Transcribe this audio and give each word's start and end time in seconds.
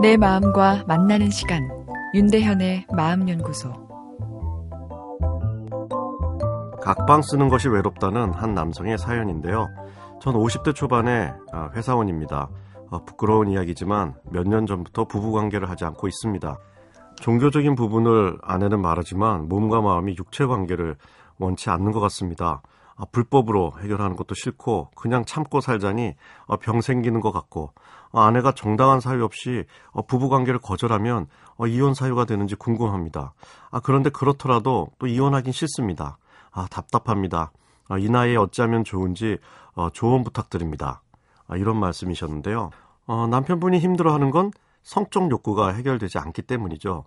내 0.00 0.16
마음과 0.16 0.84
만나는 0.86 1.30
시간 1.30 1.68
윤대현의 2.14 2.86
마음연구소 2.92 3.70
각방 6.82 7.22
쓰는 7.22 7.48
것이 7.48 7.68
외롭다는 7.68 8.32
한 8.32 8.54
남성의 8.54 8.96
사연인데요. 8.98 9.68
전 10.20 10.34
50대 10.34 10.74
초반의 10.74 11.32
아, 11.52 11.70
회사원입니다. 11.74 12.48
어, 12.90 13.04
부끄러운 13.04 13.48
이야기지만 13.48 14.14
몇 14.30 14.46
년 14.46 14.66
전부터 14.66 15.04
부부관계를 15.04 15.68
하지 15.68 15.84
않고 15.84 16.08
있습니다. 16.08 16.56
종교적인 17.16 17.74
부분을 17.74 18.38
아내는 18.42 18.80
말하지만 18.80 19.48
몸과 19.48 19.82
마음이 19.82 20.16
육체 20.18 20.46
관계를 20.46 20.96
원치 21.38 21.68
않는 21.70 21.92
것 21.92 22.00
같습니다. 22.00 22.62
아, 23.00 23.06
불법으로 23.10 23.72
해결하는 23.80 24.14
것도 24.14 24.34
싫고 24.34 24.90
그냥 24.94 25.24
참고 25.24 25.62
살자니 25.62 26.14
어, 26.44 26.56
병 26.58 26.82
생기는 26.82 27.20
것 27.20 27.32
같고 27.32 27.72
어, 28.12 28.20
아내가 28.20 28.52
정당한 28.52 29.00
사유 29.00 29.24
없이 29.24 29.64
어, 29.92 30.02
부부 30.02 30.28
관계를 30.28 30.60
거절하면 30.60 31.26
이혼 31.66 31.94
사유가 31.94 32.26
되는지 32.26 32.56
궁금합니다. 32.56 33.32
아, 33.70 33.80
그런데 33.80 34.10
그렇더라도 34.10 34.88
또 34.98 35.06
이혼하긴 35.06 35.52
싫습니다. 35.52 36.18
아, 36.50 36.66
답답합니다. 36.70 37.52
이 37.98 38.08
나이에 38.08 38.36
어찌하면 38.36 38.84
좋은지 38.84 39.38
조언 39.92 40.22
부탁드립니다. 40.22 41.02
이런 41.56 41.76
말씀이셨는데요. 41.80 42.70
남편분이 43.08 43.80
힘들어하는 43.80 44.30
건 44.30 44.52
성적 44.84 45.28
욕구가 45.28 45.72
해결되지 45.72 46.18
않기 46.18 46.42
때문이죠. 46.42 47.04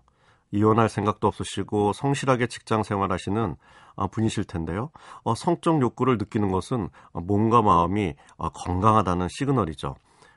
이혼할 0.53 0.87
생각도 0.87 1.27
없으시고 1.27 1.93
성실하게 1.93 2.45
직장 2.45 2.83
생활하시는 2.83 3.55
아, 3.95 4.07
분이실 4.07 4.45
텐데요. 4.45 4.91
어, 5.23 5.33
성적 5.33 5.81
욕구를 5.81 6.17
느끼는 6.19 6.51
것은 6.51 6.89
몸과 7.11 7.63
마음이 7.63 8.13
어, 8.37 8.49
건강하다는 8.49 9.27
시그널이죠. 9.29 9.95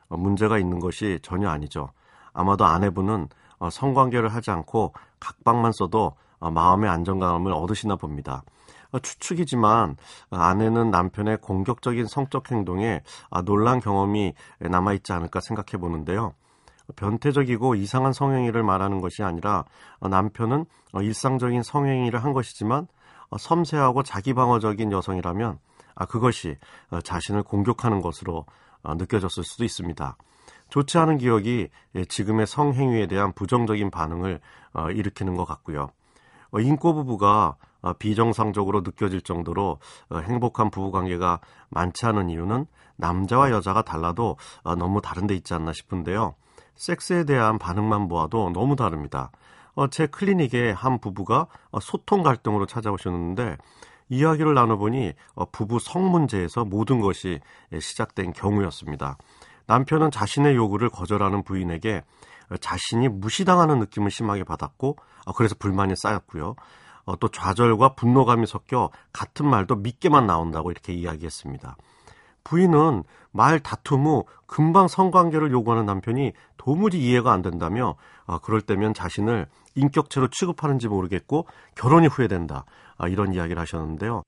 어, 0.09 0.17
문제가 0.17 0.59
있는 0.59 0.79
것이 0.79 1.19
전혀 1.23 1.51
아니죠. 1.51 1.91
아마도 2.33 2.65
아내분은 2.65 3.29
성관계를 3.71 4.29
하지 4.29 4.51
않고 4.51 4.93
각방만 5.21 5.73
써도 5.73 6.13
마음의 6.41 6.91
안정감을 6.91 7.53
얻으시나 7.53 7.97
봅니다. 7.97 8.43
추측이지만 9.03 9.97
아내는 10.31 10.91
남편의 10.91 11.39
공격적인 11.39 12.07
성적 12.07 12.51
행동에 12.51 13.01
놀란 13.47 13.81
경험이 13.81 14.35
남아있지 14.61 15.15
않을까 15.15 15.41
생각해 15.41 15.81
보는데요. 15.81 16.35
변태적이고 16.95 17.75
이상한 17.75 18.13
성행위를 18.13 18.63
말하는 18.63 19.01
것이 19.01 19.23
아니라 19.23 19.65
남편은 20.01 20.67
일상적인 20.95 21.63
성행위를 21.63 22.23
한 22.23 22.33
것이지만 22.33 22.87
섬세하고 23.37 24.05
자기방어적인 24.05 24.93
여성이라면 24.93 25.59
그것이 26.09 26.57
자신을 27.03 27.43
공격하는 27.43 28.01
것으로 28.01 28.47
느껴졌을 28.85 29.43
수도 29.43 29.65
있습니다. 29.65 30.17
좋지 30.69 30.99
않은 30.99 31.19
기억이 31.19 31.69
지금의 32.09 32.47
성행위에 32.47 33.07
대한 33.07 33.33
부정적인 33.33 33.91
반응을 33.91 34.41
일으키는 34.95 35.37
것 35.37 35.45
같고요. 35.45 35.89
인꼬 36.57 36.95
부부가 36.95 37.57
비정상적으로 37.99 38.81
느껴질 38.81 39.23
정도로 39.23 39.79
행복한 40.13 40.71
부부 40.71 40.93
관계가 40.93 41.41
많지 41.71 42.07
않은 42.07 42.31
이유는 42.31 42.67
남자와 42.97 43.51
여자가 43.51 43.83
달라도 43.83 44.37
너무 44.79 45.01
다른 45.01 45.27
데 45.27 45.35
있지 45.35 45.53
않나 45.55 45.73
싶은데요. 45.73 46.35
섹스에 46.77 47.25
대한 47.25 47.59
반응만 47.59 48.09
보아도 48.09 48.51
너무 48.51 48.77
다릅니다. 48.77 49.31
어, 49.75 49.89
제 49.89 50.07
클리닉에 50.07 50.71
한 50.73 50.99
부부가 50.99 51.47
어, 51.71 51.81
소통 51.81 52.23
갈등으로 52.23 52.67
찾아오셨는데 52.67 53.57
이야기를 54.09 54.55
나눠보니 54.55 55.13
어, 55.35 55.45
부부 55.51 55.79
성 55.81 56.11
문제에서 56.11 56.65
모든 56.65 57.01
것이 57.01 57.41
시작된 57.79 58.33
경우였습니다. 58.33 59.19
남편은 59.67 60.11
자신의 60.11 60.55
요구를 60.55 60.89
거절하는 60.89 61.43
부인에게 61.43 62.03
어, 62.51 62.57
자신이 62.57 63.09
무시당하는 63.09 63.79
느낌을 63.81 64.11
심하게 64.11 64.45
받았고 64.45 64.97
어, 65.27 65.33
그래서 65.33 65.55
불만이 65.59 65.95
쌓였고요. 65.97 66.55
어, 67.05 67.17
또 67.19 67.29
좌절과 67.29 67.95
분노감이 67.95 68.47
섞여 68.47 68.91
같은 69.13 69.47
말도 69.47 69.77
믿게만 69.77 70.27
나온다고 70.27 70.71
이렇게 70.71 70.93
이야기했습니다. 70.93 71.77
부인은 72.47 73.03
말 73.33 73.59
다툼 73.59 74.05
후 74.05 74.25
금방 74.47 74.87
성관계를 74.87 75.51
요구하는 75.51 75.85
남편이 75.85 76.33
도무지 76.57 76.99
이해가 76.99 77.33
안 77.33 77.43
된다며 77.43 77.97
아, 78.25 78.39
그럴 78.39 78.61
때면 78.61 78.95
자신을 78.95 79.47
인격체로 79.75 80.29
취급하는지 80.29 80.87
모르겠고 80.87 81.47
결혼이 81.75 82.07
후회된다. 82.07 82.65
아, 82.99 83.09
이런 83.09 83.35
이야기를 83.35 83.61
하셨는데요. 83.61 84.23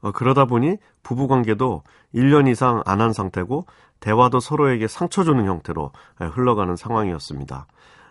어, 0.00 0.12
그러다 0.12 0.46
보니 0.46 0.78
부부 1.02 1.28
관계도 1.28 1.82
1년 2.14 2.48
이상 2.48 2.82
안 2.86 3.02
한 3.02 3.12
상태고 3.12 3.66
대화도 4.00 4.40
서로에게 4.40 4.88
상처 4.88 5.22
주는 5.22 5.44
형태로 5.44 5.92
흘러가는 6.32 6.74
상황이었습니다. 6.74 7.66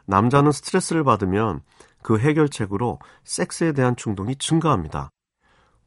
남자는 0.05 0.51
스트레스를 0.51 1.03
받으면 1.03 1.61
그 2.03 2.19
해결책으로 2.19 2.99
섹스에 3.23 3.71
대한 3.71 3.95
충동이 3.95 4.35
증가합니다. 4.35 5.09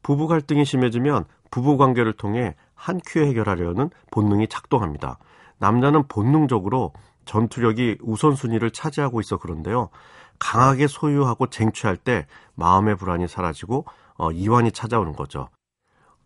부부 0.03 0.27
갈등이 0.27 0.65
심해지면 0.65 1.25
부부 1.51 1.77
관계를 1.77 2.13
통해 2.15 2.55
한 2.75 3.01
큐에 3.05 3.27
해결하려는 3.27 3.91
본능이 4.11 4.49
작동합니다. 4.49 5.19
남자는 5.59 6.07
본능적으로 6.09 6.93
전투력이 7.25 7.99
우선순위를 8.01 8.71
차지하고 8.71 9.21
있어 9.21 9.37
그런데요. 9.37 9.91
강하게 10.39 10.87
소유하고 10.87 11.49
쟁취할 11.49 11.97
때 11.97 12.27
마음의 12.55 12.97
불안이 12.97 13.27
사라지고 13.29 13.85
어, 14.17 14.31
이완이 14.31 14.73
찾아오는 14.73 15.13
거죠. 15.15 15.49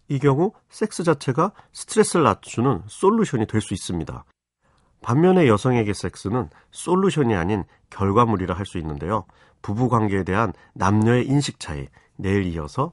이 0.09 0.19
경우 0.19 0.53
섹스 0.69 1.03
자체가 1.05 1.53
스트레스를 1.73 2.25
낮추는 2.25 2.83
솔루션이 2.87 3.47
될 3.47 3.61
수 3.61 3.73
있습니다. 3.75 4.25
반면에 5.01 5.49
여성에게 5.49 5.93
섹스는 5.95 6.49
솔루션이 6.71 7.35
아닌 7.35 7.65
결과물이라 7.91 8.55
할 8.55 8.67
수 8.67 8.79
있는데요. 8.79 9.25
부부 9.63 9.89
관계에 9.89 10.23
대한 10.25 10.53
남녀의 10.75 11.27
인식 11.27 11.59
차이 11.59 11.89
내일 12.17 12.45
이어서 12.45 12.93